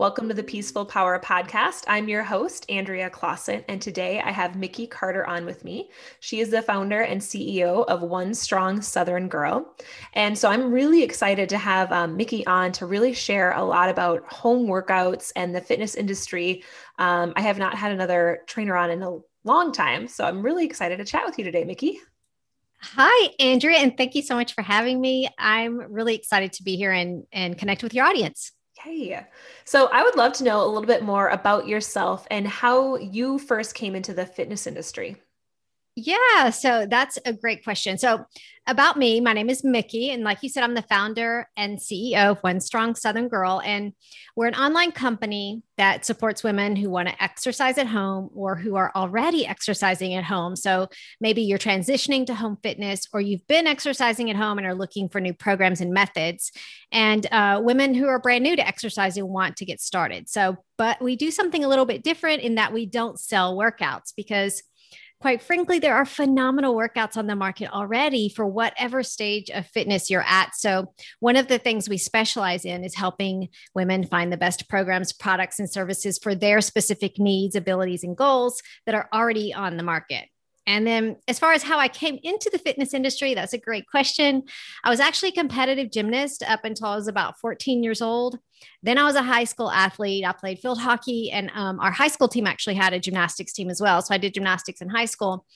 [0.00, 1.84] Welcome to the Peaceful Power Podcast.
[1.86, 5.90] I'm your host, Andrea Claassen, and today I have Mickey Carter on with me.
[6.20, 9.76] She is the founder and CEO of One Strong Southern Girl.
[10.14, 13.90] And so I'm really excited to have um, Mickey on to really share a lot
[13.90, 16.64] about home workouts and the fitness industry.
[16.98, 20.64] Um, I have not had another trainer on in a long time, so I'm really
[20.64, 22.00] excited to chat with you today, Mickey.
[22.80, 25.28] Hi, Andrea, and thank you so much for having me.
[25.38, 28.52] I'm really excited to be here and, and connect with your audience.
[28.86, 29.26] Okay.
[29.64, 33.38] So I would love to know a little bit more about yourself and how you
[33.38, 35.16] first came into the fitness industry.
[35.96, 37.98] Yeah, so that's a great question.
[37.98, 38.24] So,
[38.66, 40.10] about me, my name is Mickey.
[40.10, 43.60] And like you said, I'm the founder and CEO of One Strong Southern Girl.
[43.64, 43.94] And
[44.36, 48.76] we're an online company that supports women who want to exercise at home or who
[48.76, 50.54] are already exercising at home.
[50.54, 50.88] So,
[51.20, 55.08] maybe you're transitioning to home fitness or you've been exercising at home and are looking
[55.08, 56.52] for new programs and methods.
[56.92, 60.28] And uh, women who are brand new to exercising want to get started.
[60.28, 64.14] So, but we do something a little bit different in that we don't sell workouts
[64.16, 64.62] because
[65.20, 70.08] quite frankly, there are phenomenal workouts on the market already for whatever stage of fitness
[70.08, 70.54] you're at.
[70.54, 75.12] So, one of the things we specialize in is helping women find the best programs,
[75.12, 79.82] products, and services for their specific needs, abilities, and goals that are already on the
[79.82, 80.28] market.
[80.66, 83.86] And then, as far as how I came into the fitness industry, that's a great
[83.86, 84.44] question.
[84.84, 88.38] I was actually a competitive gymnast up until I was about 14 years old.
[88.82, 90.24] Then I was a high school athlete.
[90.24, 93.70] I played field hockey, and um, our high school team actually had a gymnastics team
[93.70, 94.02] as well.
[94.02, 95.46] So I did gymnastics in high school.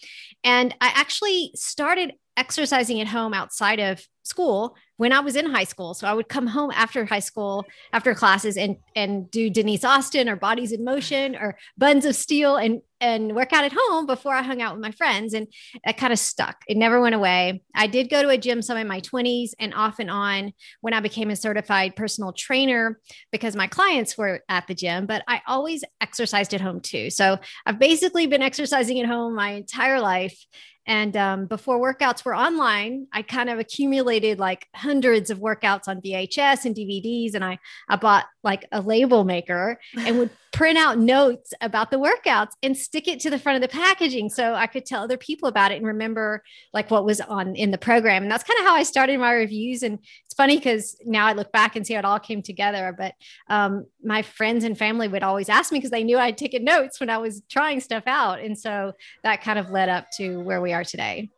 [0.42, 5.64] And I actually started exercising at home outside of school when I was in high
[5.64, 5.94] school.
[5.94, 10.28] So I would come home after high school, after classes, and and do Denise Austin
[10.28, 14.34] or Bodies in Motion or Buns of Steel and and work out at home before
[14.34, 15.34] I hung out with my friends.
[15.34, 15.46] And
[15.84, 16.62] that kind of stuck.
[16.66, 17.62] It never went away.
[17.74, 20.94] I did go to a gym some in my 20s and off and on when
[20.94, 22.98] I became a certified personal trainer
[23.30, 27.10] because my clients were at the gym, but I always exercised at home too.
[27.10, 30.38] So I've basically been exercising at home my entire life.
[30.86, 36.00] And um, before workouts were online, I kind of accumulated like hundreds of workouts on
[36.00, 37.34] VHS and DVDs.
[37.34, 37.58] And I,
[37.88, 42.76] I bought like a label maker and would print out notes about the workouts and
[42.76, 45.72] stick it to the front of the packaging so I could tell other people about
[45.72, 48.22] it and remember like what was on in the program.
[48.22, 49.82] And that's kind of how I started my reviews.
[49.82, 52.94] And it's funny because now I look back and see how it all came together.
[52.96, 53.14] But
[53.48, 57.00] um, my friends and family would always ask me because they knew I'd taken notes
[57.00, 58.40] when I was trying stuff out.
[58.40, 58.92] And so
[59.24, 61.30] that kind of led up to where we are today.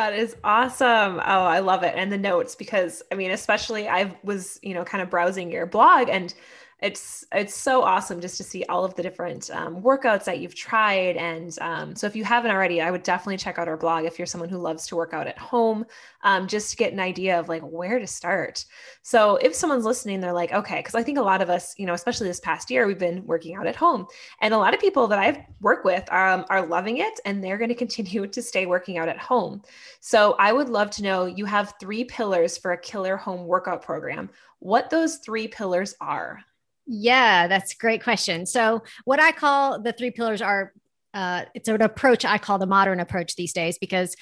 [0.00, 1.18] That is awesome.
[1.18, 1.92] Oh, I love it.
[1.94, 5.66] And the notes, because I mean, especially I was, you know, kind of browsing your
[5.66, 6.32] blog and
[6.82, 10.54] it's it's so awesome just to see all of the different um, workouts that you've
[10.54, 11.16] tried.
[11.16, 14.18] And um, so if you haven't already i would definitely check out our blog if
[14.18, 15.84] you're someone who loves to work out at home
[16.22, 18.64] um, just to get an idea of like where to start.
[19.02, 21.86] So if someone's listening they're like okay because i think a lot of us you
[21.86, 24.06] know especially this past year we've been working out at home.
[24.40, 27.58] And a lot of people that i've worked with um, are loving it and they're
[27.58, 29.62] going to continue to stay working out at home.
[30.00, 33.82] So i would love to know you have three pillars for a killer home workout
[33.82, 34.30] program.
[34.60, 36.44] What those three pillars are
[36.92, 38.46] yeah, that's a great question.
[38.46, 40.72] So, what I call the three pillars are
[41.14, 44.16] uh, it's an approach I call the modern approach these days because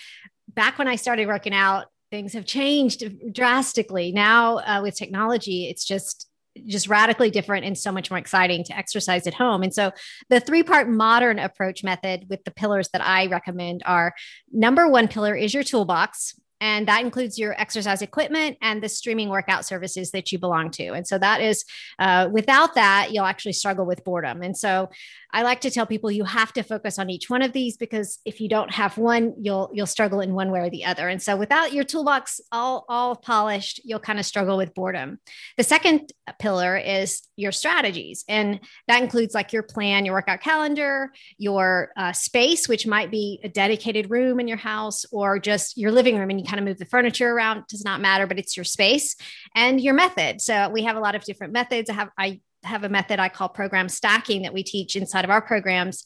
[0.49, 4.13] back when I started working out, things have changed drastically.
[4.13, 6.27] Now, uh, with technology, it's just
[6.67, 9.63] just radically different and so much more exciting to exercise at home.
[9.63, 9.93] And so
[10.29, 14.13] the three part modern approach method with the pillars that I recommend are
[14.53, 16.39] number one pillar is your toolbox.
[16.61, 20.89] And that includes your exercise equipment and the streaming workout services that you belong to.
[20.89, 21.65] And so that is,
[21.99, 24.43] uh, without that, you'll actually struggle with boredom.
[24.43, 24.91] And so
[25.31, 28.19] I like to tell people you have to focus on each one of these because
[28.25, 31.09] if you don't have one, you'll you'll struggle in one way or the other.
[31.09, 35.19] And so without your toolbox all all polished, you'll kind of struggle with boredom.
[35.59, 41.13] The second pillar is your strategies, and that includes like your plan, your workout calendar,
[41.37, 45.93] your uh, space, which might be a dedicated room in your house or just your
[45.93, 47.59] living room, and you kind of move the furniture around.
[47.59, 49.15] It does not matter, but it's your space
[49.55, 50.41] and your method.
[50.41, 51.91] So we have a lot of different methods.
[51.91, 55.31] I have I have a method I call program stacking that we teach inside of
[55.31, 56.05] our programs.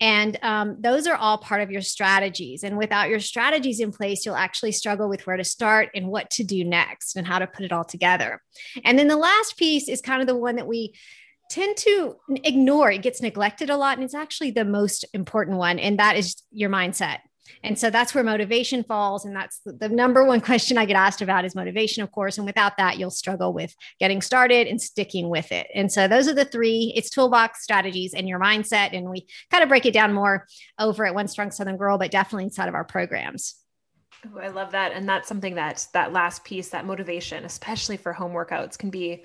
[0.00, 2.64] And um, those are all part of your strategies.
[2.64, 6.28] And without your strategies in place, you'll actually struggle with where to start and what
[6.30, 8.42] to do next and how to put it all together.
[8.84, 10.94] And then the last piece is kind of the one that we
[11.50, 12.90] tend to ignore.
[12.90, 13.96] It gets neglected a lot.
[13.96, 15.78] And it's actually the most important one.
[15.78, 17.18] And that is your mindset.
[17.62, 19.24] And so that's where motivation falls.
[19.24, 22.38] And that's the, number one question I get asked about is motivation, of course.
[22.38, 25.66] And without that, you'll struggle with getting started and sticking with it.
[25.74, 28.96] And so those are the three it's toolbox strategies and your mindset.
[28.96, 30.46] And we kind of break it down more
[30.78, 33.56] over at One Strong Southern Girl, but definitely inside of our programs.
[34.24, 34.92] Oh, I love that.
[34.92, 39.24] And that's something that that last piece, that motivation, especially for home workouts, can be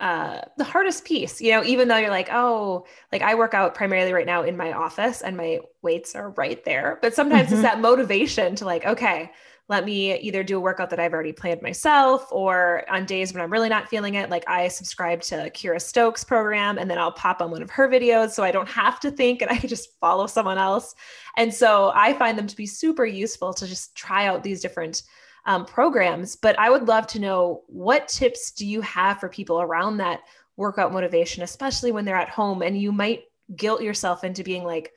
[0.00, 3.74] uh, the hardest piece, you know, even though you're like, oh, like I work out
[3.74, 6.98] primarily right now in my office and my weights are right there.
[7.00, 7.54] But sometimes mm-hmm.
[7.54, 9.32] it's that motivation to like, okay,
[9.68, 13.42] let me either do a workout that I've already planned myself or on days when
[13.42, 17.10] I'm really not feeling it, like I subscribe to Kira Stokes program and then I'll
[17.10, 19.68] pop on one of her videos so I don't have to think and I can
[19.68, 20.94] just follow someone else.
[21.36, 25.02] And so I find them to be super useful to just try out these different
[25.46, 26.36] um, programs.
[26.36, 30.20] But I would love to know what tips do you have for people around that
[30.56, 34.92] workout motivation, especially when they're at home and you might guilt yourself into being like,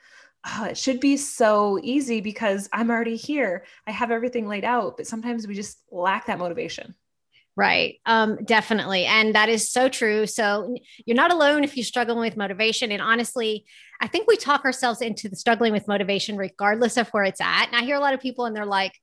[0.48, 3.66] oh, it should be so easy because I'm already here.
[3.86, 4.98] I have everything laid out.
[4.98, 6.96] But sometimes we just lack that motivation.
[7.56, 8.00] Right.
[8.06, 9.06] Um, definitely.
[9.06, 10.26] And that is so true.
[10.26, 10.74] So
[11.06, 12.90] you're not alone if you're struggling with motivation.
[12.92, 13.66] And honestly,
[14.00, 17.68] I think we talk ourselves into the struggling with motivation regardless of where it's at.
[17.68, 18.94] And I hear a lot of people and they're like,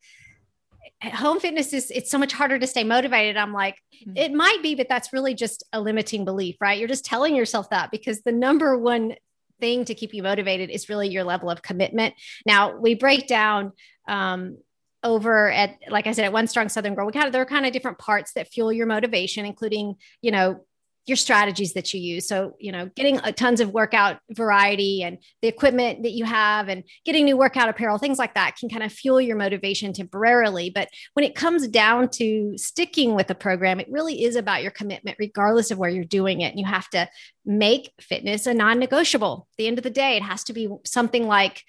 [1.02, 4.16] home fitness is it's so much harder to stay motivated i'm like mm-hmm.
[4.16, 7.68] it might be but that's really just a limiting belief right you're just telling yourself
[7.68, 9.14] that because the number one
[9.60, 12.14] thing to keep you motivated is really your level of commitment.
[12.44, 13.72] Now we break down
[14.08, 14.58] um,
[15.02, 17.46] over at, like I said, at One Strong Southern Girl, we kind of there are
[17.46, 20.64] kind of different parts that fuel your motivation, including you know
[21.06, 22.26] your strategies that you use.
[22.26, 26.68] So, you know, getting a tons of workout variety and the equipment that you have
[26.68, 30.70] and getting new workout apparel, things like that can kind of fuel your motivation temporarily.
[30.70, 34.72] But when it comes down to sticking with a program, it really is about your
[34.72, 36.50] commitment, regardless of where you're doing it.
[36.50, 37.08] And you have to
[37.44, 39.46] make fitness a non negotiable.
[39.52, 41.62] At the end of the day, it has to be something like,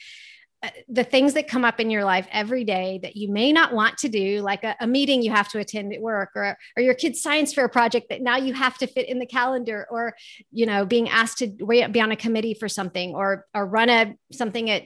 [0.63, 3.73] Uh, the things that come up in your life every day that you may not
[3.73, 6.81] want to do, like a, a, meeting you have to attend at work or, or
[6.81, 10.15] your kid's science fair project that now you have to fit in the calendar or,
[10.51, 14.15] you know, being asked to be on a committee for something or, or run a
[14.31, 14.81] something at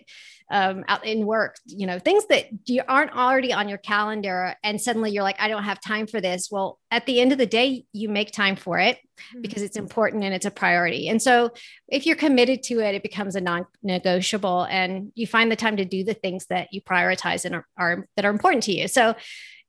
[0.52, 4.80] um, out in work, you know, things that you aren't already on your calendar and
[4.80, 6.50] suddenly you're like, I don't have time for this.
[6.52, 9.42] Well, at the end of the day, you make time for it mm-hmm.
[9.42, 11.08] because it's important and it's a priority.
[11.08, 11.52] And so
[11.88, 15.86] if you're committed to it, it becomes a non-negotiable and you find the time to
[15.86, 18.90] do the things that you prioritize and are, are that are important to you.
[18.90, 19.16] So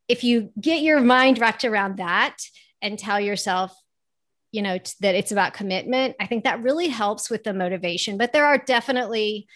[0.08, 2.38] if you get your mind wrapped around that
[2.82, 3.73] and tell yourself,
[4.50, 8.19] you know, that it's about commitment, I think that really helps with the motivation.
[8.19, 9.46] But there are definitely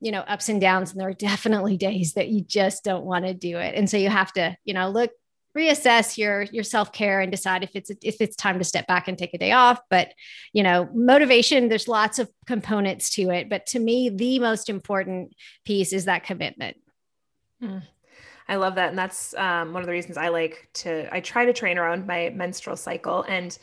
[0.00, 3.24] you know ups and downs and there are definitely days that you just don't want
[3.24, 3.74] to do it.
[3.74, 5.10] And so you have to you know look
[5.56, 9.16] reassess your your self-care and decide if it's if it's time to step back and
[9.16, 9.80] take a day off.
[9.88, 10.12] But
[10.52, 13.48] you know motivation there's lots of components to it.
[13.48, 15.34] But to me the most important
[15.64, 16.76] piece is that commitment.
[17.62, 17.82] Mm.
[18.48, 18.90] i love that.
[18.90, 22.06] And that's um, one of the reasons i like to i try to train around
[22.06, 23.22] my menstrual cycle.
[23.22, 23.56] And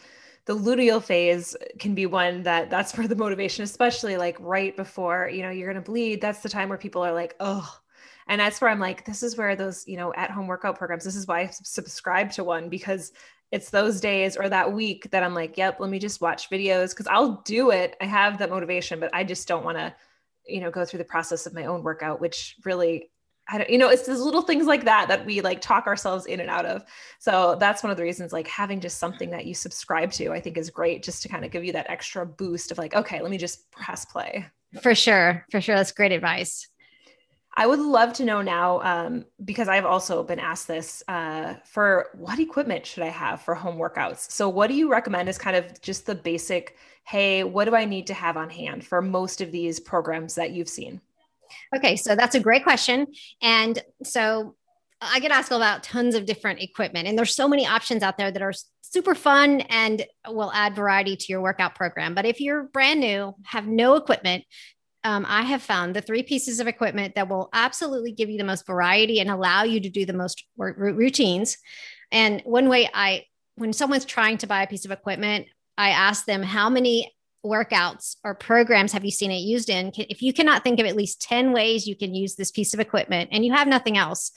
[0.45, 5.29] the luteal phase can be one that that's for the motivation, especially like right before,
[5.31, 6.21] you know, you're going to bleed.
[6.21, 7.79] That's the time where people are like, oh,
[8.27, 11.03] and that's where I'm like, this is where those, you know, at home workout programs,
[11.03, 13.11] this is why I subscribe to one because
[13.51, 16.89] it's those days or that week that I'm like, yep, let me just watch videos
[16.89, 17.95] because I'll do it.
[18.01, 19.93] I have that motivation, but I just don't want to,
[20.45, 23.11] you know, go through the process of my own workout, which really
[23.47, 26.25] I don't, you know, it's those little things like that that we like talk ourselves
[26.25, 26.85] in and out of.
[27.19, 30.39] So that's one of the reasons, like having just something that you subscribe to, I
[30.39, 33.21] think is great just to kind of give you that extra boost of like, okay,
[33.21, 34.45] let me just press play.
[34.81, 35.45] For sure.
[35.51, 35.75] For sure.
[35.75, 36.67] That's great advice.
[37.55, 42.09] I would love to know now, um, because I've also been asked this uh, for
[42.13, 44.31] what equipment should I have for home workouts?
[44.31, 47.85] So, what do you recommend is kind of just the basic, hey, what do I
[47.85, 50.99] need to have on hand for most of these programs that you've seen?
[51.75, 53.07] Okay, so that's a great question.
[53.41, 54.55] And so
[55.01, 58.31] I get asked about tons of different equipment, and there's so many options out there
[58.31, 62.13] that are super fun and will add variety to your workout program.
[62.13, 64.43] But if you're brand new, have no equipment,
[65.03, 68.43] um, I have found the three pieces of equipment that will absolutely give you the
[68.43, 71.57] most variety and allow you to do the most r- routines.
[72.11, 73.25] And one way I,
[73.55, 77.13] when someone's trying to buy a piece of equipment, I ask them how many
[77.45, 79.91] workouts or programs have you seen it used in?
[79.95, 82.79] If you cannot think of at least 10 ways you can use this piece of
[82.79, 84.31] equipment and you have nothing else,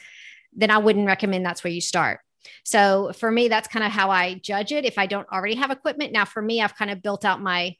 [0.52, 2.20] then I wouldn't recommend that's where you start.
[2.64, 4.84] So for me, that's kind of how I judge it.
[4.84, 7.76] If I don't already have equipment, now for me, I've kind of built out my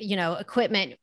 [0.00, 0.94] you know equipment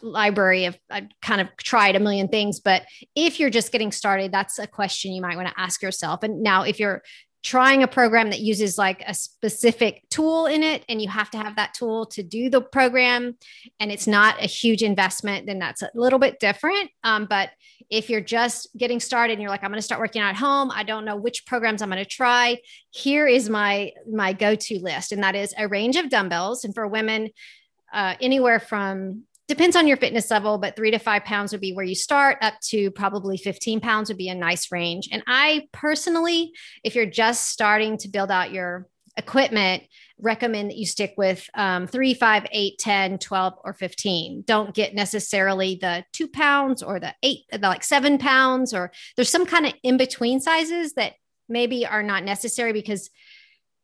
[0.00, 4.32] library of i've kind of tried a million things but if you're just getting started
[4.32, 7.02] that's a question you might want to ask yourself and now if you're
[7.42, 11.38] trying a program that uses like a specific tool in it and you have to
[11.38, 13.36] have that tool to do the program
[13.78, 16.90] and it's not a huge investment then that's a little bit different.
[17.04, 17.50] Um, but
[17.88, 20.36] if you're just getting started and you're like i'm going to start working out at
[20.36, 20.72] home.
[20.74, 22.58] I don't know which programs i'm going to try
[22.90, 26.64] here is my my go-to list and that is a range of dumbbells.
[26.64, 27.30] And for women
[27.92, 31.72] uh, anywhere from depends on your fitness level, but three to five pounds would be
[31.72, 35.08] where you start, up to probably 15 pounds would be a nice range.
[35.12, 39.84] And I personally, if you're just starting to build out your equipment,
[40.18, 44.94] recommend that you stick with um, 3 5 8 10 12 or 15 don't get
[44.94, 49.66] necessarily the two pounds or the eight the like seven pounds or there's some kind
[49.66, 51.12] of in between sizes that
[51.50, 53.10] maybe are not necessary because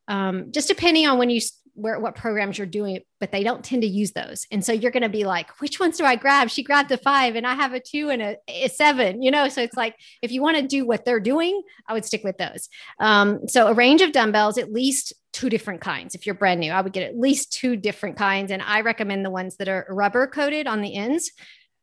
[0.08, 1.40] um, just depending on when you
[1.74, 4.46] where what programs you're doing, but they don't tend to use those.
[4.50, 6.50] And so you're going to be like, which ones do I grab?
[6.50, 9.48] She grabbed a five and I have a two and a, a seven, you know?
[9.48, 12.36] So it's like, if you want to do what they're doing, I would stick with
[12.36, 12.68] those.
[13.00, 16.14] Um, so a range of dumbbells, at least two different kinds.
[16.14, 18.50] If you're brand new, I would get at least two different kinds.
[18.50, 21.32] And I recommend the ones that are rubber coated on the ends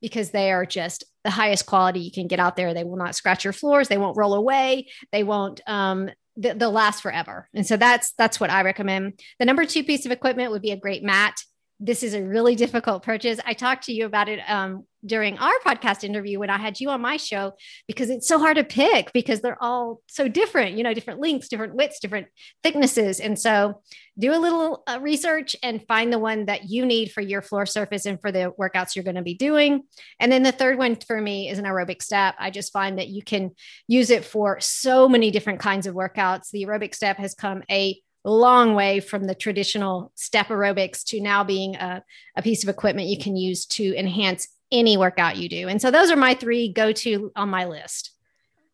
[0.02, 2.74] because they are just the highest quality you can get out there.
[2.74, 3.88] They will not scratch your floors.
[3.88, 4.88] They won't roll away.
[5.12, 7.50] They won't um, they'll last forever.
[7.54, 9.20] And so that's that's what I recommend.
[9.40, 11.36] The number two piece of equipment would be a great mat.
[11.80, 13.40] This is a really difficult purchase.
[13.46, 16.90] I talked to you about it um, during our podcast interview when I had you
[16.90, 17.54] on my show
[17.88, 21.48] because it's so hard to pick because they're all so different, you know, different lengths,
[21.48, 22.28] different widths, different
[22.64, 23.22] thicknesses.
[23.22, 23.82] And so
[24.18, 27.66] do a little uh, research and find the one that you need for your floor
[27.66, 29.84] surface and for the workouts you're going to be doing.
[30.20, 32.36] And then the third one for me is an aerobic step.
[32.38, 33.52] I just find that you can
[33.88, 36.50] use it for so many different kinds of workouts.
[36.52, 41.44] The aerobic step has come a long way from the traditional step aerobics to now
[41.44, 42.04] being a,
[42.36, 45.68] a piece of equipment you can use to enhance any workout you do.
[45.68, 48.12] And so those are my three go to on my list.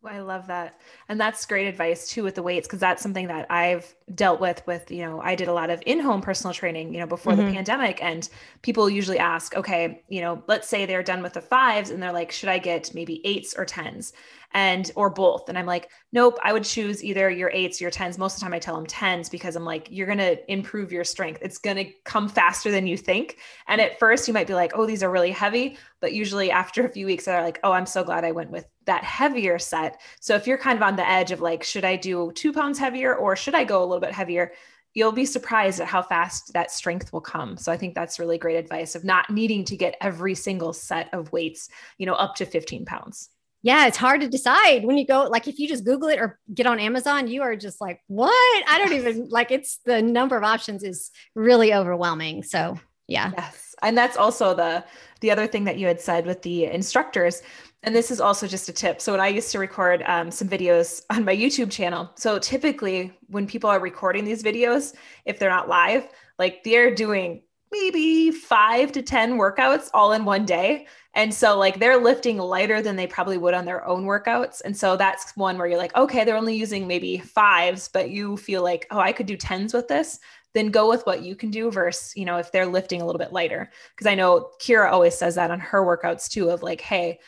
[0.06, 0.80] I love that.
[1.08, 4.62] And that's great advice too with the weights because that's something that I've dealt with
[4.66, 7.46] with, you know, I did a lot of in-home personal training, you know, before mm-hmm.
[7.46, 8.28] the pandemic and
[8.62, 12.12] people usually ask, okay, you know, let's say they're done with the 5s and they're
[12.12, 14.12] like, should I get maybe 8s or 10s?
[14.52, 17.90] and or both and i'm like nope i would choose either your eights or your
[17.90, 20.50] tens most of the time i tell them tens because i'm like you're going to
[20.50, 24.34] improve your strength it's going to come faster than you think and at first you
[24.34, 27.42] might be like oh these are really heavy but usually after a few weeks they're
[27.42, 30.76] like oh i'm so glad i went with that heavier set so if you're kind
[30.76, 33.64] of on the edge of like should i do two pounds heavier or should i
[33.64, 34.52] go a little bit heavier
[34.94, 37.58] you'll be surprised at how fast that strength will come.
[37.58, 41.12] So I think that's really great advice of not needing to get every single set
[41.12, 43.28] of weights, you know, up to 15 pounds
[43.66, 46.38] yeah, it's hard to decide when you go, like, if you just Google it or
[46.54, 48.64] get on Amazon, you are just like, what?
[48.68, 52.44] I don't even like it's the number of options is really overwhelming.
[52.44, 52.78] So,
[53.08, 53.32] yeah.
[53.36, 53.74] Yes.
[53.82, 54.84] And that's also the,
[55.20, 57.42] the other thing that you had said with the instructors.
[57.86, 59.00] And this is also just a tip.
[59.00, 63.16] So, when I used to record um, some videos on my YouTube channel, so typically
[63.28, 68.92] when people are recording these videos, if they're not live, like they're doing maybe five
[68.92, 70.86] to 10 workouts all in one day.
[71.14, 74.60] And so, like, they're lifting lighter than they probably would on their own workouts.
[74.64, 78.36] And so, that's one where you're like, okay, they're only using maybe fives, but you
[78.36, 80.18] feel like, oh, I could do tens with this.
[80.54, 83.18] Then go with what you can do versus, you know, if they're lifting a little
[83.18, 83.70] bit lighter.
[83.96, 87.18] Cause I know Kira always says that on her workouts too of like, hey,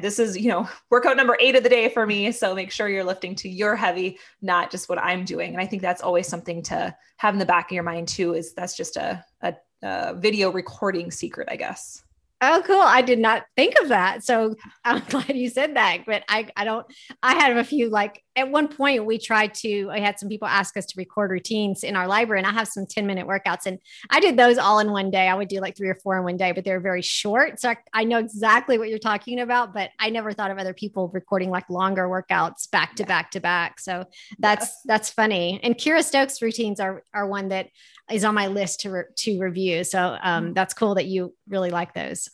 [0.00, 2.88] this is you know workout number eight of the day for me so make sure
[2.88, 6.28] you're lifting to your heavy not just what i'm doing and i think that's always
[6.28, 9.54] something to have in the back of your mind too is that's just a, a,
[9.82, 12.04] a video recording secret i guess
[12.46, 12.80] Oh, cool.
[12.80, 14.22] I did not think of that.
[14.22, 14.54] So
[14.84, 16.04] I'm glad you said that.
[16.04, 16.86] But I, I don't,
[17.22, 20.48] I have a few like at one point we tried to, I had some people
[20.48, 23.66] ask us to record routines in our library and I have some 10 minute workouts
[23.66, 23.78] and
[24.10, 25.28] I did those all in one day.
[25.28, 27.60] I would do like three or four in one day, but they're very short.
[27.60, 30.74] So I, I know exactly what you're talking about, but I never thought of other
[30.74, 33.08] people recording like longer workouts back to yeah.
[33.08, 33.78] back to back.
[33.78, 34.04] So
[34.38, 35.60] that's, that's funny.
[35.62, 37.68] And Kira Stokes routines are, are one that
[38.10, 39.84] is on my list to, re- to review.
[39.84, 40.54] So um, mm.
[40.54, 42.28] that's cool that you really like those.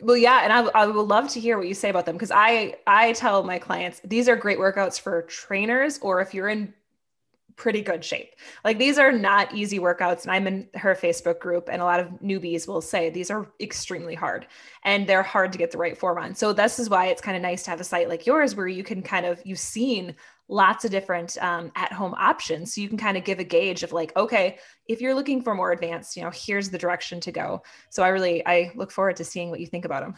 [0.00, 2.30] Well, yeah, and I, I would love to hear what you say about them because
[2.30, 6.74] I I tell my clients these are great workouts for trainers or if you're in
[7.56, 8.34] pretty good shape.
[8.64, 10.22] Like these are not easy workouts.
[10.22, 13.50] And I'm in her Facebook group, and a lot of newbies will say these are
[13.60, 14.46] extremely hard
[14.84, 16.34] and they're hard to get the right form on.
[16.34, 18.68] So this is why it's kind of nice to have a site like yours where
[18.68, 20.14] you can kind of you've seen
[20.48, 23.92] lots of different um, at-home options so you can kind of give a gauge of
[23.92, 27.62] like okay if you're looking for more advanced you know here's the direction to go
[27.90, 30.14] so i really i look forward to seeing what you think about them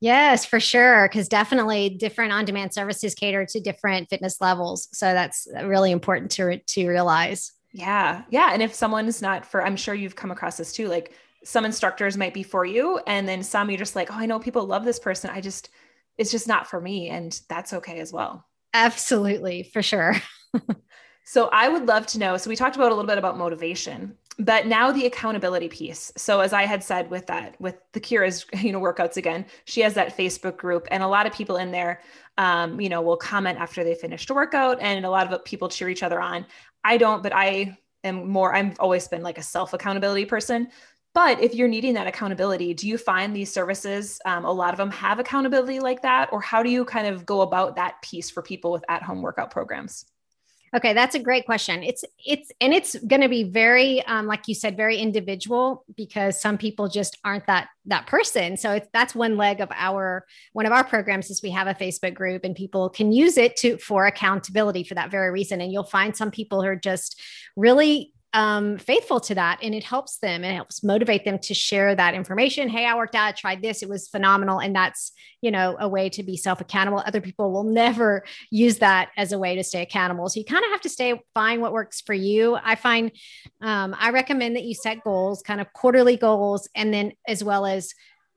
[0.00, 1.08] Yes, for sure.
[1.08, 4.88] Because definitely different on demand services cater to different fitness levels.
[4.92, 7.52] So that's really important to, to realize.
[7.72, 8.22] Yeah.
[8.30, 8.50] Yeah.
[8.52, 10.88] And if someone's not for, I'm sure you've come across this too.
[10.88, 11.12] Like
[11.44, 12.98] some instructors might be for you.
[13.06, 15.30] And then some you're just like, oh, I know people love this person.
[15.30, 15.68] I just,
[16.16, 17.10] it's just not for me.
[17.10, 18.46] And that's okay as well.
[18.72, 19.64] Absolutely.
[19.64, 20.14] For sure.
[21.24, 22.36] so I would love to know.
[22.36, 26.40] So we talked about a little bit about motivation but now the accountability piece so
[26.40, 29.94] as i had said with that with the kira's you know workouts again she has
[29.94, 32.00] that facebook group and a lot of people in there
[32.38, 35.68] um, you know will comment after they finished a workout and a lot of people
[35.68, 36.46] cheer each other on
[36.84, 40.68] i don't but i am more i've always been like a self accountability person
[41.12, 44.78] but if you're needing that accountability do you find these services um, a lot of
[44.78, 48.30] them have accountability like that or how do you kind of go about that piece
[48.30, 50.06] for people with at home workout programs
[50.72, 51.82] Okay, that's a great question.
[51.82, 56.40] It's it's and it's going to be very, um, like you said, very individual because
[56.40, 58.56] some people just aren't that that person.
[58.56, 61.74] So it's that's one leg of our one of our programs is we have a
[61.74, 65.60] Facebook group and people can use it to for accountability for that very reason.
[65.60, 67.20] And you'll find some people who are just
[67.56, 71.54] really um, faithful to that and it helps them and it helps motivate them to
[71.54, 72.68] share that information.
[72.68, 75.88] Hey i worked out i tried this it was phenomenal and that's you know a
[75.88, 77.02] way to be self-accountable.
[77.04, 80.28] Other people will never use that as a way to stay accountable.
[80.28, 82.56] So you kind of have to stay find what works for you.
[82.62, 83.10] I find
[83.60, 87.66] um, i recommend that you set goals kind of quarterly goals and then as well
[87.66, 87.92] as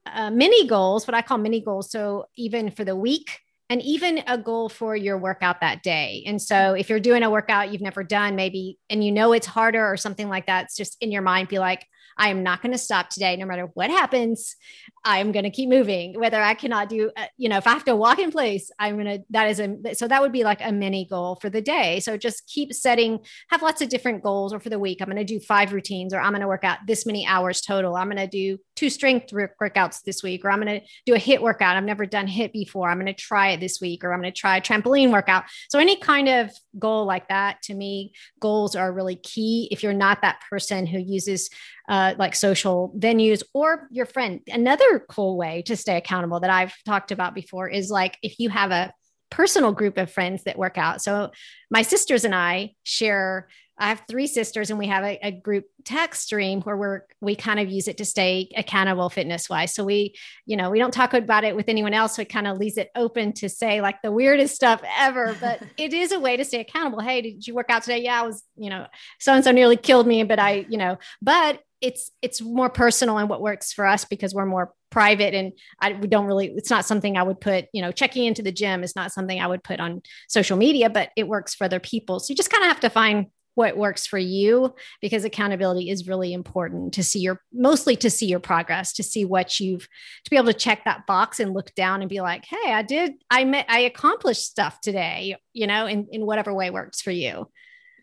[0.05, 1.91] uh, mini goals what i call mini goals.
[1.91, 6.23] So even for the week and even a goal for your workout that day.
[6.27, 9.47] And so if you're doing a workout you've never done, maybe, and you know it's
[9.47, 11.85] harder or something like that, it's just in your mind, be like,
[12.17, 14.55] I am not going to stop today, no matter what happens.
[15.03, 17.71] I am going to keep moving, whether I cannot do, uh, you know, if I
[17.71, 20.43] have to walk in place, I'm going to, that is a, so that would be
[20.43, 21.99] like a mini goal for the day.
[21.99, 25.01] So just keep setting, have lots of different goals or for the week.
[25.01, 27.61] I'm going to do five routines or I'm going to work out this many hours
[27.61, 27.95] total.
[27.95, 31.19] I'm going to do two strength workouts this week, or I'm going to do a
[31.19, 31.77] HIIT workout.
[31.77, 32.89] I've never done HIIT before.
[32.89, 35.43] I'm going to try it this week, or I'm going to try a trampoline workout.
[35.69, 39.67] So any kind of goal like that, to me, goals are really key.
[39.71, 41.49] If you're not that person who uses
[41.89, 44.39] uh, like social venues or your friend.
[44.47, 48.49] Another cool way to stay accountable that I've talked about before is like if you
[48.49, 48.93] have a
[49.33, 51.01] personal group of friends that work out.
[51.01, 51.31] So
[51.71, 55.65] my sisters and I share I have three sisters and we have a, a, group
[55.83, 59.73] text stream where we're we kind of use it to stay accountable fitness wise.
[59.73, 60.13] So we,
[60.45, 62.15] you know, we don't talk about it with anyone else.
[62.15, 65.35] So it kind of leaves it open to say like the weirdest stuff ever.
[65.41, 66.99] But it is a way to stay accountable.
[66.99, 68.03] Hey, did you work out today?
[68.03, 68.85] Yeah, I was, you know,
[69.19, 73.17] so and so nearly killed me, but I, you know, but it's it's more personal
[73.17, 76.69] and what works for us because we're more private and I we don't really it's
[76.69, 79.47] not something I would put, you know, checking into the gym is not something I
[79.47, 82.21] would put on social media, but it works for other people.
[82.21, 86.07] So you just kind of have to find what works for you because accountability is
[86.07, 89.87] really important to see your mostly to see your progress to see what you've
[90.23, 92.81] to be able to check that box and look down and be like hey i
[92.81, 97.11] did i met i accomplished stuff today you know in, in whatever way works for
[97.11, 97.47] you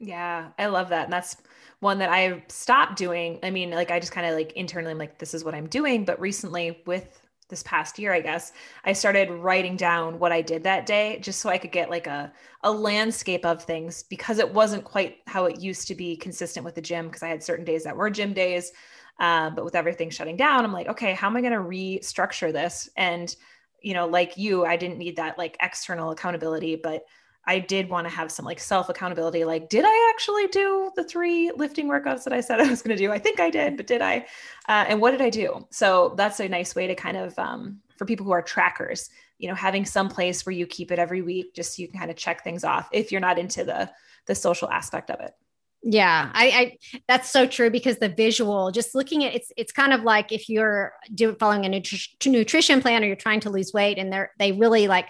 [0.00, 1.36] yeah i love that and that's
[1.80, 4.98] one that i stopped doing i mean like i just kind of like internally i'm
[4.98, 8.52] like this is what i'm doing but recently with this past year, I guess,
[8.84, 12.06] I started writing down what I did that day just so I could get like
[12.06, 12.32] a,
[12.62, 16.76] a landscape of things because it wasn't quite how it used to be consistent with
[16.76, 18.72] the gym because I had certain days that were gym days.
[19.18, 22.50] Uh, but with everything shutting down, I'm like, okay, how am I going to restructure
[22.50, 22.88] this?
[22.96, 23.34] And,
[23.82, 27.02] you know, like you, I didn't need that like external accountability, but
[27.46, 29.44] I did want to have some like self accountability.
[29.44, 32.96] Like, did I actually do the three lifting workouts that I said I was going
[32.96, 33.10] to do?
[33.10, 34.26] I think I did, but did I?
[34.68, 35.66] Uh, and what did I do?
[35.70, 39.48] So that's a nice way to kind of, um, for people who are trackers, you
[39.48, 42.10] know, having some place where you keep it every week, just so you can kind
[42.10, 43.90] of check things off if you're not into the
[44.26, 45.32] the social aspect of it.
[45.82, 49.94] Yeah, I, I, that's so true because the visual, just looking at it's it's kind
[49.94, 53.72] of like if you're doing following a nutri- nutrition plan or you're trying to lose
[53.72, 55.06] weight and they're they really like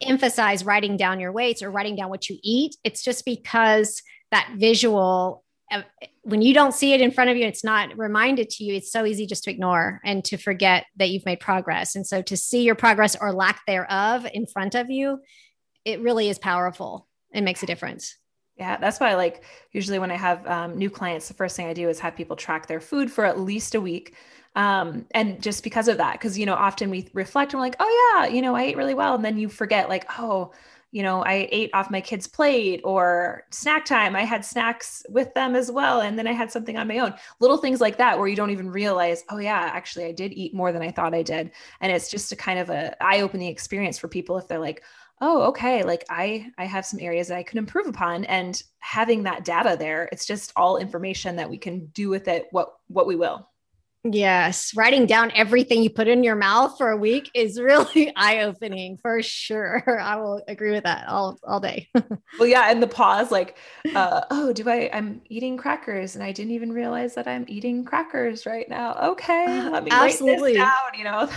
[0.00, 2.76] emphasize writing down your weights or writing down what you eat.
[2.82, 4.02] It's just because
[4.32, 5.82] that visual uh,
[6.22, 8.74] when you don't see it in front of you, it's not reminded to you.
[8.74, 11.94] It's so easy just to ignore and to forget that you've made progress.
[11.94, 15.20] And so to see your progress or lack thereof in front of you,
[15.84, 17.06] it really is powerful.
[17.32, 18.16] It makes a difference.
[18.58, 21.66] Yeah, that's why I like usually when I have um, new clients, the first thing
[21.68, 24.14] I do is have people track their food for at least a week.
[24.56, 27.76] Um, and just because of that, because, you know, often we reflect and we're like,
[27.78, 29.14] oh, yeah, you know, I ate really well.
[29.14, 30.50] And then you forget, like, oh,
[30.90, 34.16] you know, I ate off my kid's plate or snack time.
[34.16, 36.00] I had snacks with them as well.
[36.00, 37.14] And then I had something on my own.
[37.40, 40.54] Little things like that where you don't even realize, oh, yeah, actually, I did eat
[40.54, 41.52] more than I thought I did.
[41.80, 44.82] And it's just a kind of a eye opening experience for people if they're like,
[45.20, 49.24] oh okay like i i have some areas that i could improve upon and having
[49.24, 53.06] that data there it's just all information that we can do with it what what
[53.06, 53.48] we will.
[54.04, 58.96] Yes writing down everything you put in your mouth for a week is really eye-opening
[58.98, 59.82] for sure.
[60.00, 61.88] I will agree with that all all day.
[62.38, 63.56] Well yeah and the pause like
[63.94, 67.84] uh, oh do i i'm eating crackers and i didn't even realize that i'm eating
[67.84, 68.96] crackers right now.
[69.10, 71.28] Okay let me absolutely write this down you know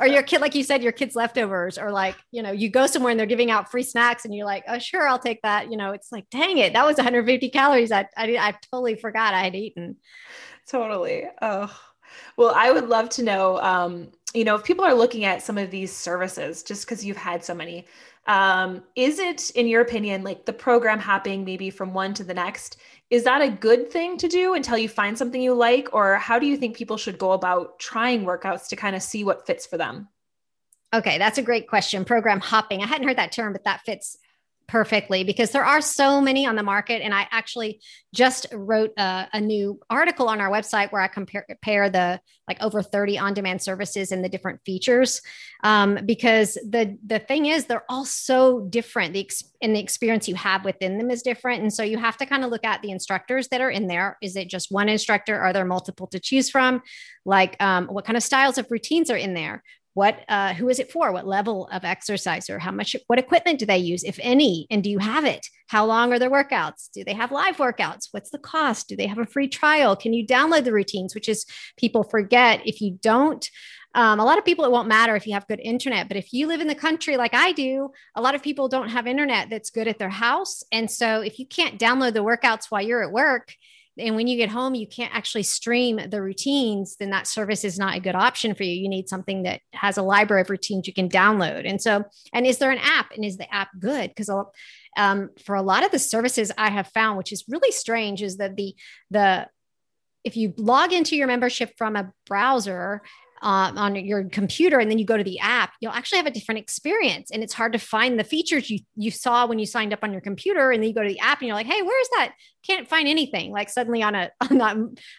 [0.00, 2.86] or your kid, like you said, your kids' leftovers, or like, you know, you go
[2.86, 5.70] somewhere and they're giving out free snacks and you're like, oh, sure, I'll take that.
[5.70, 7.92] You know, it's like, dang it, that was 150 calories.
[7.92, 9.96] I, I, I totally forgot I had eaten.
[10.68, 11.24] Totally.
[11.40, 11.74] Oh,
[12.36, 15.58] well, I would love to know, um, you know, if people are looking at some
[15.58, 17.86] of these services, just because you've had so many,
[18.26, 22.34] um, is it, in your opinion, like the program hopping maybe from one to the
[22.34, 22.76] next?
[23.08, 25.88] Is that a good thing to do until you find something you like?
[25.92, 29.24] Or how do you think people should go about trying workouts to kind of see
[29.24, 30.08] what fits for them?
[30.92, 32.04] Okay, that's a great question.
[32.04, 32.82] Program hopping.
[32.82, 34.16] I hadn't heard that term, but that fits
[34.70, 37.02] perfectly because there are so many on the market.
[37.02, 37.80] And I actually
[38.14, 42.62] just wrote a, a new article on our website where I compare, compare the like
[42.62, 45.22] over 30 on-demand services and the different features.
[45.64, 49.12] Um, because the the thing is, they're all so different.
[49.12, 51.62] The ex- and the experience you have within them is different.
[51.62, 54.18] And so you have to kind of look at the instructors that are in there.
[54.22, 55.38] Is it just one instructor?
[55.38, 56.82] Are there multiple to choose from?
[57.24, 59.64] Like um, what kind of styles of routines are in there?
[59.94, 61.12] What uh, who is it for?
[61.12, 64.66] What level of exercise or how much what equipment do they use if any?
[64.70, 65.46] And do you have it?
[65.68, 66.90] How long are their workouts?
[66.92, 68.08] Do they have live workouts?
[68.10, 68.88] What's the cost?
[68.88, 69.96] Do they have a free trial?
[69.96, 71.14] Can you download the routines?
[71.14, 71.44] Which is
[71.76, 73.48] people forget if you don't
[73.94, 76.32] um, a lot of people it won't matter if you have good internet but if
[76.32, 79.50] you live in the country like i do a lot of people don't have internet
[79.50, 80.62] that's good at their house.
[80.72, 83.54] And so if you can't download the workouts while you're at work
[84.00, 87.78] and when you get home you can't actually stream the routines then that service is
[87.78, 88.72] not a good option for you.
[88.72, 91.68] You need something that has a library of routines you can download.
[91.68, 93.12] And so and is there an app?
[93.14, 94.10] And is the app good?
[94.10, 94.30] Because
[94.96, 98.38] um, for a lot of the services i have found which is really strange is
[98.38, 98.74] that the
[99.10, 99.46] the
[100.24, 103.02] if you log into your membership from a browser
[103.42, 106.30] uh, on your computer and then you go to the app, you'll actually have a
[106.30, 107.30] different experience.
[107.30, 110.12] And it's hard to find the features you you saw when you signed up on
[110.12, 110.70] your computer.
[110.70, 112.32] And then you go to the app and you're like, hey, where's that?
[112.66, 113.50] Can't find anything.
[113.50, 114.76] Like suddenly on a on that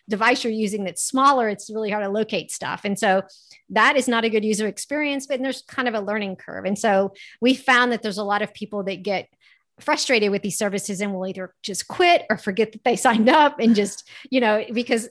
[0.08, 2.82] device you're using that's smaller, it's really hard to locate stuff.
[2.84, 3.24] And so
[3.70, 6.66] that is not a good user experience, but there's kind of a learning curve.
[6.66, 9.28] And so we found that there's a lot of people that get
[9.80, 13.60] frustrated with these services and will either just quit or forget that they signed up
[13.60, 15.10] and just, you know, because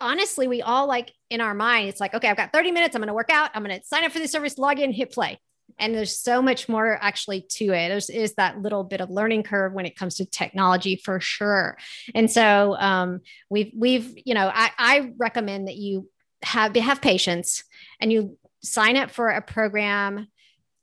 [0.00, 2.94] honestly, we all like in our mind, it's like, okay, I've got 30 minutes.
[2.94, 3.50] I'm going to work out.
[3.54, 5.38] I'm going to sign up for the service, log in, hit play.
[5.78, 7.88] And there's so much more actually to it.
[7.88, 11.76] There's is that little bit of learning curve when it comes to technology for sure.
[12.14, 16.08] And so um, we've we've you know I, I recommend that you
[16.42, 17.64] have have patience
[18.00, 20.28] and you sign up for a program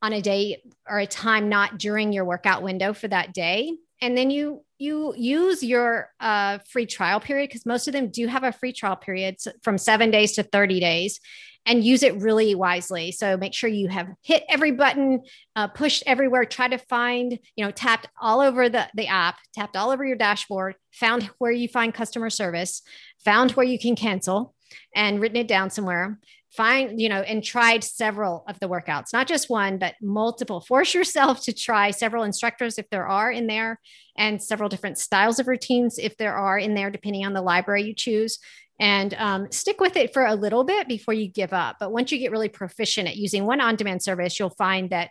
[0.01, 4.17] on a day or a time not during your workout window for that day and
[4.17, 8.43] then you you use your uh, free trial period because most of them do have
[8.43, 11.19] a free trial period from seven days to 30 days
[11.67, 13.11] and use it really wisely.
[13.11, 15.21] So make sure you have hit every button
[15.55, 19.77] uh, pushed everywhere try to find you know tapped all over the, the app tapped
[19.77, 22.81] all over your dashboard found where you find customer service
[23.23, 24.55] found where you can cancel
[24.95, 26.17] and written it down somewhere
[26.51, 30.61] find you know and tried several of the workouts not just one but multiple.
[30.71, 33.79] Force yourself to try several instructors if there are in there
[34.17, 37.83] and several different styles of routines if there are in there depending on the library
[37.83, 38.39] you choose.
[38.79, 41.75] And um, stick with it for a little bit before you give up.
[41.79, 45.09] But once you get really proficient at using one on-demand service you'll find that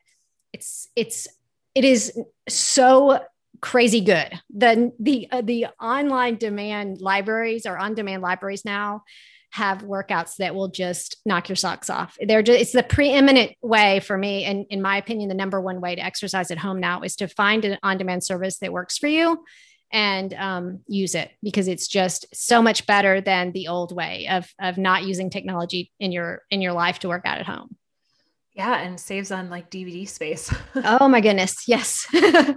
[0.53, 1.29] it's it's
[1.75, 2.13] it is
[2.49, 3.21] so
[3.61, 4.33] crazy good.
[4.55, 9.05] The the uh, the online demand libraries or on demand libraries now
[9.51, 12.17] have workouts that will just knock your socks off.
[12.21, 14.45] They're just, it's the preeminent way for me.
[14.45, 17.29] And in my opinion, the number one way to exercise at home now is to
[17.29, 19.45] find an on demand service that works for you
[19.93, 24.49] and um, use it because it's just so much better than the old way of,
[24.61, 27.77] of not using technology in your in your life to work out at home.
[28.53, 30.55] Yeah, and saves on like DVD space.
[30.77, 32.07] oh my goodness, yes.
[32.15, 32.57] oh,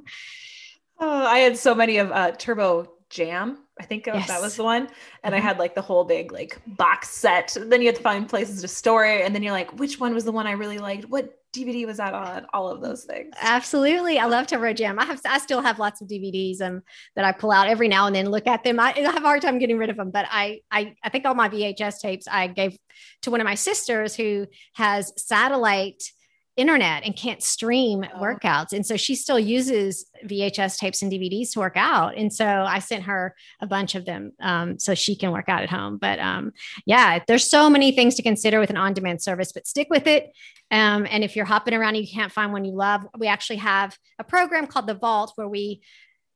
[1.00, 4.28] I had so many of uh, Turbo Jam I think yes.
[4.28, 4.88] that was the one.
[5.24, 5.34] And mm-hmm.
[5.34, 7.58] I had like the whole big like box set.
[7.60, 9.26] Then you had to find places to store it.
[9.26, 11.06] And then you're like, which one was the one I really liked?
[11.10, 12.46] What DVD was that on?
[12.54, 13.34] All of those things.
[13.42, 14.20] Absolutely.
[14.20, 15.00] I love Turbo Jam.
[15.00, 16.84] I have I still have lots of DVDs um
[17.16, 18.80] that I pull out every now and then look at them.
[18.80, 21.26] I, I have a hard time getting rid of them, but I I I think
[21.26, 22.78] all my VHS tapes I gave
[23.24, 26.04] to one of my sisters who has satellite
[26.56, 28.20] internet and can't stream oh.
[28.20, 28.74] workouts.
[28.74, 32.16] And so she still uses VHS tapes and DVDs to work out.
[32.16, 35.64] And so I sent her a bunch of them um, so she can work out
[35.64, 35.98] at home.
[35.98, 36.52] But um,
[36.86, 40.08] yeah, there's so many things to consider with an on demand service, but stick with
[40.08, 40.32] it.
[40.72, 43.58] Um, and if you're hopping around and you can't find one you love, we actually
[43.58, 45.82] have a program called The Vault where we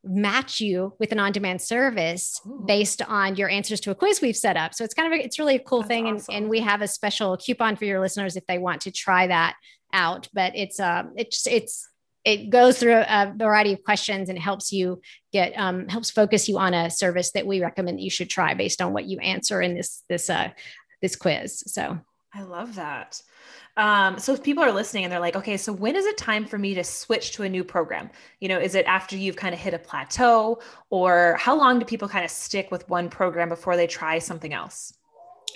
[0.04, 2.64] match you with an on-demand service Ooh.
[2.66, 4.74] based on your answers to a quiz we've set up.
[4.74, 6.34] So it's kind of a, it's really a cool That's thing, awesome.
[6.34, 9.28] and, and we have a special coupon for your listeners if they want to try
[9.28, 9.56] that
[9.94, 11.88] out, but it's um it's it's
[12.26, 16.58] it goes through a variety of questions and helps you get um, helps focus you
[16.58, 19.62] on a service that we recommend that you should try based on what you answer
[19.62, 20.50] in this this uh
[21.02, 21.64] this quiz.
[21.68, 22.00] So
[22.34, 23.22] I love that.
[23.78, 26.46] Um, so if people are listening and they're like, okay, so when is it time
[26.46, 28.10] for me to switch to a new program?
[28.40, 31.86] You know, is it after you've kind of hit a plateau, or how long do
[31.86, 34.94] people kind of stick with one program before they try something else?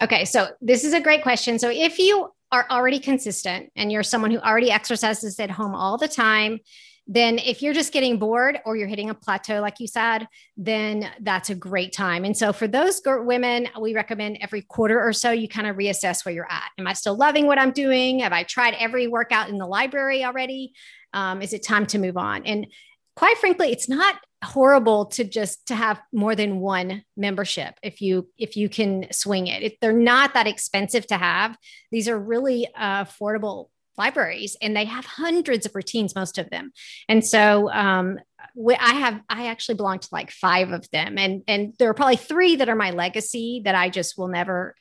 [0.03, 1.57] Okay, so this is a great question.
[1.57, 5.97] So if you are already consistent and you're someone who already exercises at home all
[5.97, 6.59] the time,
[7.07, 11.09] then if you're just getting bored or you're hitting a plateau, like you said, then
[11.21, 12.23] that's a great time.
[12.23, 16.23] And so for those women, we recommend every quarter or so you kind of reassess
[16.23, 16.69] where you're at.
[16.77, 18.19] Am I still loving what I'm doing?
[18.19, 20.73] Have I tried every workout in the library already?
[21.13, 22.45] Um, is it time to move on?
[22.45, 22.67] And
[23.15, 28.27] quite frankly, it's not horrible to just to have more than one membership if you
[28.37, 29.63] if you can swing it.
[29.63, 31.57] If they're not that expensive to have,
[31.91, 36.71] these are really uh, affordable libraries and they have hundreds of routines most of them
[37.09, 38.17] and so um,
[38.79, 42.15] i have i actually belong to like five of them and and there are probably
[42.15, 44.75] three that are my legacy that i just will never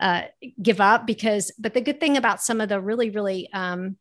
[0.00, 0.22] uh,
[0.60, 3.96] give up because but the good thing about some of the really really um,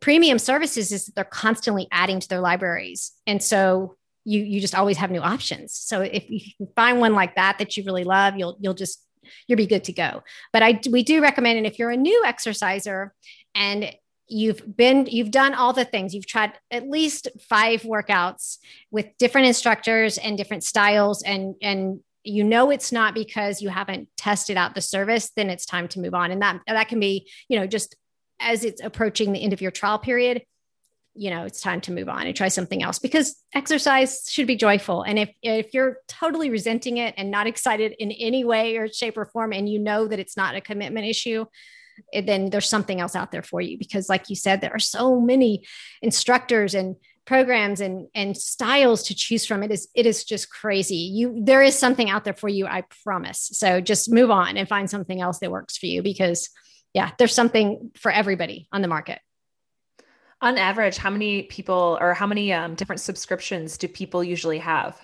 [0.00, 4.74] premium services is that they're constantly adding to their libraries and so you you just
[4.74, 5.74] always have new options.
[5.74, 9.04] So if you find one like that that you really love you'll you'll just
[9.46, 10.22] you'll be good to go.
[10.52, 13.14] But i we do recommend and if you're a new exerciser
[13.54, 13.94] and
[14.28, 18.58] you've been you've done all the things you've tried at least five workouts
[18.90, 24.08] with different instructors and different styles and and you know it's not because you haven't
[24.16, 26.30] tested out the service then it's time to move on.
[26.30, 27.96] And that that can be you know just
[28.40, 30.42] as it's approaching the end of your trial period
[31.20, 34.56] you know it's time to move on and try something else because exercise should be
[34.56, 35.02] joyful.
[35.02, 39.18] And if if you're totally resenting it and not excited in any way or shape
[39.18, 41.44] or form and you know that it's not a commitment issue
[42.14, 44.78] eh, then there's something else out there for you because like you said there are
[44.78, 45.62] so many
[46.00, 49.62] instructors and programs and and styles to choose from.
[49.62, 50.96] It is it is just crazy.
[50.96, 53.50] You there is something out there for you i promise.
[53.52, 56.48] So just move on and find something else that works for you because
[56.94, 59.20] yeah there's something for everybody on the market
[60.40, 65.00] on average how many people or how many um, different subscriptions do people usually have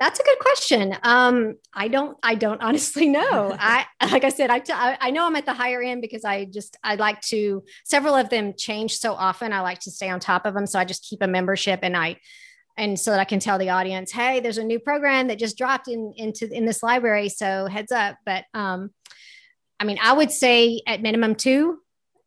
[0.00, 0.96] that's a good question.
[1.02, 3.56] Um, I don't, I don't honestly know.
[3.58, 6.46] I, like I said, I, t- I know I'm at the higher end because I
[6.46, 9.52] just, I like to, several of them change so often.
[9.52, 10.66] I like to stay on top of them.
[10.66, 12.16] So I just keep a membership and I,
[12.76, 15.56] and so that I can tell the audience, Hey, there's a new program that just
[15.56, 17.28] dropped in, into, in this library.
[17.28, 18.16] So heads up.
[18.26, 18.90] But, um,
[19.78, 21.78] I mean, I would say at minimum two,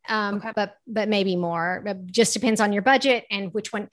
[0.08, 0.52] um, okay.
[0.54, 1.82] but but maybe more.
[1.86, 3.88] It just depends on your budget and which one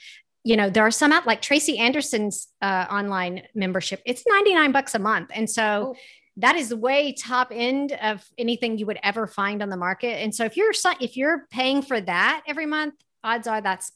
[0.45, 4.01] you know, there are some out like Tracy Anderson's uh, online membership.
[4.05, 5.31] It's 99 bucks a month.
[5.33, 5.95] And so oh.
[6.37, 10.21] that is way top end of anything you would ever find on the market.
[10.21, 13.91] And so if you're, if you're paying for that every month, odds are that's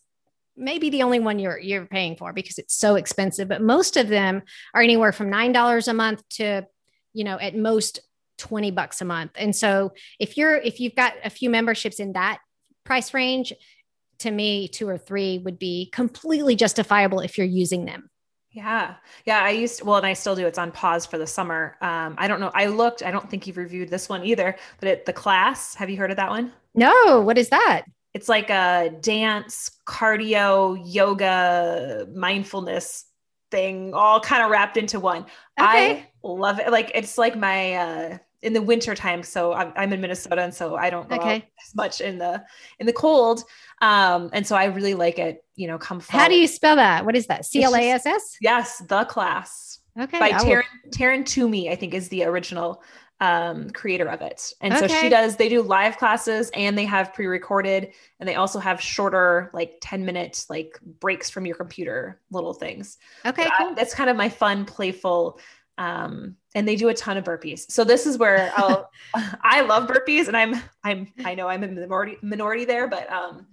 [0.58, 4.08] maybe the only one you're, you're paying for because it's so expensive, but most of
[4.08, 4.42] them
[4.74, 6.66] are anywhere from $9 a month to,
[7.14, 8.00] you know, at most
[8.40, 9.32] 20 bucks a month.
[9.36, 12.40] And so if you're, if you've got a few memberships in that
[12.84, 13.54] price range,
[14.20, 18.10] to me, two or three would be completely justifiable if you're using them.
[18.52, 18.96] Yeah.
[19.26, 19.42] Yeah.
[19.44, 20.48] I used, well, and I still do.
[20.48, 21.78] It's on pause for the summer.
[21.82, 22.52] Um, I don't know.
[22.54, 25.90] I looked, I don't think you've reviewed this one either, but at the class, have
[25.90, 26.52] you heard of that one?
[26.74, 27.22] No.
[27.22, 27.84] What is that?
[28.14, 33.06] It's like a dance, cardio, yoga, mindfulness
[33.52, 35.22] thing, all kind of wrapped into one.
[35.22, 35.28] Okay.
[35.60, 36.72] I love it.
[36.72, 39.24] Like, it's like my, uh, in the winter time.
[39.24, 41.36] So I'm, I'm in Minnesota, and so I don't go okay.
[41.36, 42.44] out as much in the
[42.80, 43.44] in the cold.
[43.82, 45.44] Um, and so I really like it.
[45.56, 46.00] You know, come.
[46.00, 46.20] Fall.
[46.20, 47.06] How do you spell that?
[47.06, 47.46] What is that?
[47.46, 48.38] C L A S S.
[48.42, 49.80] Yes, the class.
[50.00, 50.20] Okay.
[50.20, 52.82] By Taryn Taryn Toomey, I think is the original
[53.20, 54.54] um, creator of it.
[54.62, 54.88] And okay.
[54.88, 55.36] so she does.
[55.36, 60.06] They do live classes, and they have pre-recorded, and they also have shorter, like ten
[60.06, 62.98] minute, like breaks from your computer, little things.
[63.26, 63.72] Okay, cool.
[63.72, 65.40] I, that's kind of my fun, playful
[65.80, 67.72] um, and they do a ton of burpees.
[67.72, 68.92] So this is where I'll,
[69.42, 73.48] I love burpees, and I'm I'm I know I'm a minority minority there, but um,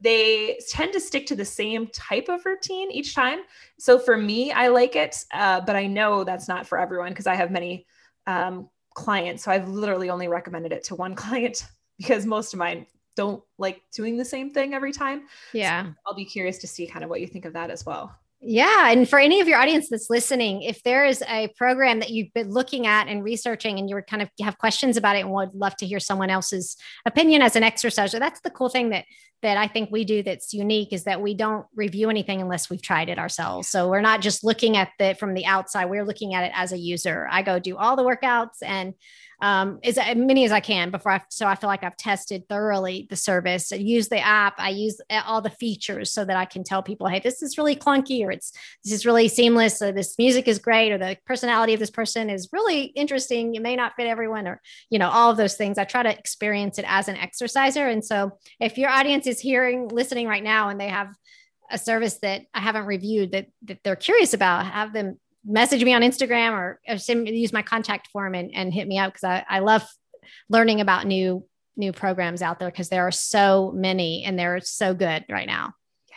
[0.00, 3.40] they tend to stick to the same type of routine each time.
[3.78, 7.26] So for me, I like it, uh, but I know that's not for everyone because
[7.26, 7.86] I have many
[8.26, 9.42] um, clients.
[9.42, 11.66] So I've literally only recommended it to one client
[11.98, 15.22] because most of mine don't like doing the same thing every time.
[15.54, 17.86] Yeah, so I'll be curious to see kind of what you think of that as
[17.86, 18.14] well.
[18.42, 18.90] Yeah.
[18.90, 22.32] And for any of your audience that's listening, if there is a program that you've
[22.32, 25.30] been looking at and researching and you are kind of have questions about it and
[25.30, 29.04] would love to hear someone else's opinion as an exerciser, that's the cool thing that
[29.42, 32.82] that I think we do that's unique is that we don't review anything unless we've
[32.82, 33.68] tried it ourselves.
[33.68, 36.72] So we're not just looking at it from the outside, we're looking at it as
[36.72, 37.26] a user.
[37.30, 38.94] I go do all the workouts and
[39.40, 43.06] um, as many as I can before I, so I feel like I've tested thoroughly
[43.08, 43.72] the service.
[43.72, 44.54] I use the app.
[44.58, 47.74] I use all the features so that I can tell people, hey, this is really
[47.74, 48.52] clunky, or it's
[48.84, 52.28] this is really seamless, or this music is great, or the personality of this person
[52.28, 53.54] is really interesting.
[53.54, 55.78] It may not fit everyone, or you know, all of those things.
[55.78, 57.86] I try to experience it as an exerciser.
[57.86, 61.14] And so, if your audience is hearing, listening right now, and they have
[61.70, 65.94] a service that I haven't reviewed that that they're curious about, have them message me
[65.94, 69.24] on Instagram or, or send, use my contact form and, and hit me up because
[69.24, 69.86] I, I love
[70.48, 71.44] learning about new
[71.76, 75.72] new programs out there because there are so many and they're so good right now.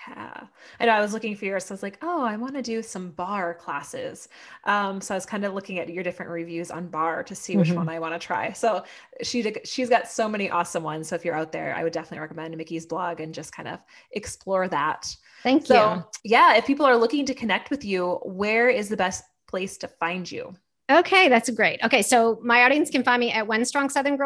[0.07, 0.41] Yeah.
[0.79, 1.65] I know I was looking for yours.
[1.65, 4.27] So I was like, oh, I want to do some barre classes.
[4.65, 7.57] Um, so I was kind of looking at your different reviews on barre to see
[7.57, 7.77] which mm-hmm.
[7.77, 8.51] one I want to try.
[8.51, 8.83] So
[9.21, 11.07] she she's got so many awesome ones.
[11.07, 13.79] So if you're out there, I would definitely recommend Mickey's blog and just kind of
[14.11, 15.15] explore that.
[15.43, 16.31] Thank so, you.
[16.31, 16.55] Yeah.
[16.55, 20.29] If people are looking to connect with you, where is the best place to find
[20.29, 20.55] you?
[20.93, 21.83] Okay, that's great.
[21.83, 24.19] Okay, so my audience can find me at onestrongsouthern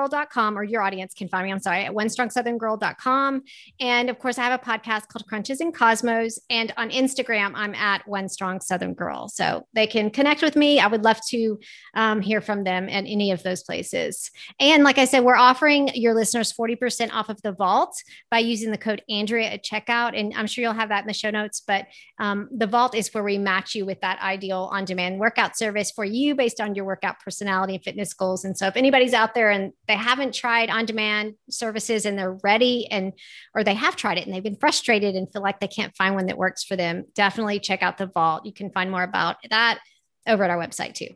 [0.53, 3.41] or your audience can find me, I'm sorry, at onestrongsouthern
[3.79, 6.39] And of course, I have a podcast called Crunches and Cosmos.
[6.49, 9.29] And on Instagram, I'm at One Strong Southern Girl.
[9.29, 10.81] So they can connect with me.
[10.81, 11.57] I would love to
[11.93, 14.29] um, hear from them at any of those places.
[14.59, 17.95] And like I said, we're offering your listeners 40% off of the vault
[18.29, 20.19] by using the code Andrea at checkout.
[20.19, 21.63] And I'm sure you'll have that in the show notes.
[21.65, 21.85] But
[22.19, 25.91] um, the vault is where we match you with that ideal on demand workout service
[25.91, 28.45] for you based on your workout personality and fitness goals.
[28.45, 32.37] And so if anybody's out there and they haven't tried on demand services and they're
[32.43, 33.13] ready and
[33.53, 36.15] or they have tried it and they've been frustrated and feel like they can't find
[36.15, 38.45] one that works for them, definitely check out the vault.
[38.45, 39.79] You can find more about that
[40.27, 41.09] over at our website too.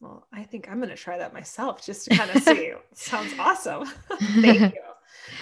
[0.00, 2.72] Well, I think I'm going to try that myself just to kind of see.
[2.92, 3.86] Sounds awesome.
[4.40, 4.80] Thank you.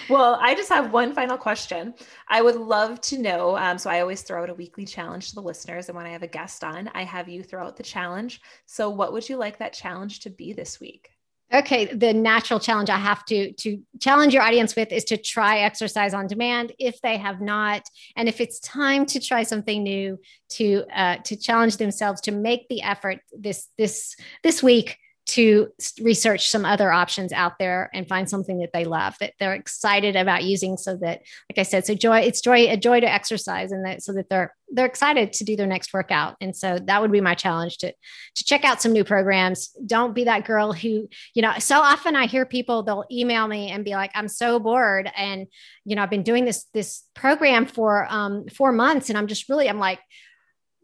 [0.09, 1.93] Well, I just have one final question.
[2.27, 3.57] I would love to know.
[3.57, 5.87] Um, so I always throw out a weekly challenge to the listeners.
[5.87, 8.41] And when I have a guest on, I have you throw out the challenge.
[8.65, 11.09] So what would you like that challenge to be this week?
[11.53, 15.59] Okay, the natural challenge I have to to challenge your audience with is to try
[15.59, 17.83] exercise on demand if they have not,
[18.15, 20.19] and if it's time to try something new,
[20.51, 25.69] to uh, to challenge themselves to make the effort this this this week to
[26.01, 30.15] research some other options out there and find something that they love that they're excited
[30.15, 33.71] about using so that like i said so joy it's joy a joy to exercise
[33.71, 36.35] and that so that they're they're excited to do their next workout.
[36.41, 39.69] And so that would be my challenge to to check out some new programs.
[39.85, 43.69] Don't be that girl who you know so often i hear people they'll email me
[43.69, 45.09] and be like i'm so bored.
[45.15, 45.47] And
[45.85, 49.47] you know i've been doing this this program for um four months and i'm just
[49.47, 49.99] really i'm like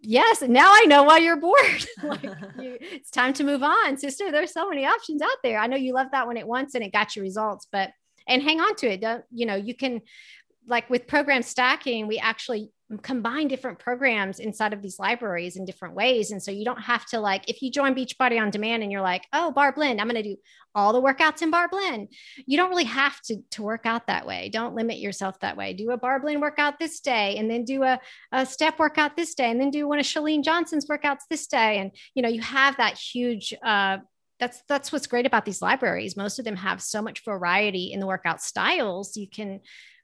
[0.02, 1.86] yes now i know why you're bored.
[2.04, 2.24] Like
[2.60, 3.98] you, it's time to move on.
[3.98, 5.60] Sister there's so many options out there.
[5.60, 7.92] I know you loved that one at once and it got you results but
[8.28, 9.02] and hang on to it.
[9.02, 10.02] Don't you know you can
[10.68, 15.94] like with program stacking we actually combine different programs inside of these libraries in different
[15.94, 16.32] ways.
[16.32, 19.02] And so you don't have to like, if you join Beachbody on demand and you're
[19.02, 20.38] like, oh, Barre Blend, I'm going to do
[20.74, 22.08] all the workouts in Barre Blend.
[22.48, 24.50] You don't really have to, to work out that way.
[24.50, 25.74] Don't limit yourself that way.
[25.74, 28.00] Do a Barre Blend workout this day and then do a,
[28.32, 31.78] a step workout this day and then do one of Chalene Johnson's workouts this day.
[31.80, 33.98] And, you know, you have that huge, uh,
[34.40, 38.00] that's that's what's great about these libraries most of them have so much variety in
[38.00, 39.60] the workout styles you can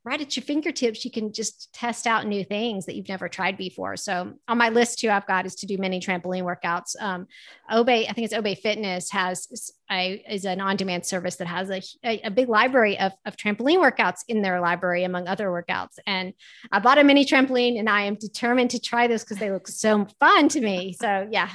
[0.06, 3.58] right at your fingertips, you can just test out new things that you've never tried
[3.58, 3.98] before.
[3.98, 6.96] So on my list too, I've got is to do many trampoline workouts.
[7.02, 7.26] Um,
[7.72, 11.82] Obé, I think it's Obé Fitness has a, is an on-demand service that has a,
[12.04, 15.98] a, a, big library of, of trampoline workouts in their library among other workouts.
[16.06, 16.34] And
[16.72, 19.68] I bought a mini trampoline and I am determined to try this because they look
[19.68, 20.94] so fun to me.
[20.94, 21.50] So yeah,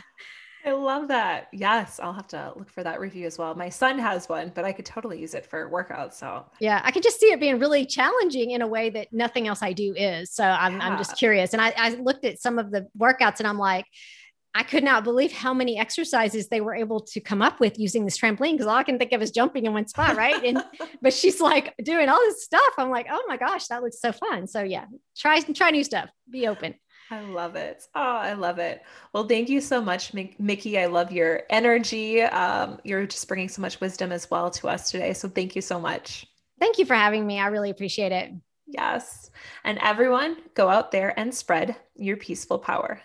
[0.64, 1.48] I love that.
[1.52, 3.54] Yes, I'll have to look for that review as well.
[3.54, 6.14] My son has one, but I could totally use it for workouts.
[6.14, 9.48] So yeah, I could just see it being really challenging in a way that nothing
[9.48, 10.32] else I do is.
[10.32, 10.86] So I'm, yeah.
[10.86, 11.54] I'm just curious.
[11.54, 13.86] And I, I looked at some of the workouts and I'm like,
[14.52, 18.04] I could not believe how many exercises they were able to come up with using
[18.04, 20.42] this trampoline because all I can think of is jumping in one spot, right?
[20.44, 20.62] And
[21.02, 22.74] but she's like doing all this stuff.
[22.76, 24.48] I'm like, oh my gosh, that looks so fun.
[24.48, 26.10] So yeah, try try new stuff.
[26.28, 26.74] Be open.
[27.10, 27.88] I love it.
[27.94, 28.82] Oh, I love it.
[29.12, 30.78] Well, thank you so much, Mickey.
[30.78, 32.22] I love your energy.
[32.22, 35.12] Um, you're just bringing so much wisdom as well to us today.
[35.12, 36.26] So thank you so much.
[36.60, 37.40] Thank you for having me.
[37.40, 38.32] I really appreciate it.
[38.66, 39.30] Yes.
[39.64, 43.02] And everyone, go out there and spread your peaceful power.